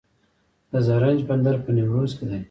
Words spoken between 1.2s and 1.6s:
بندر